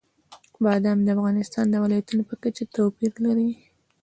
[0.63, 3.49] بادام د افغانستان د ولایاتو په کچه توپیر لري.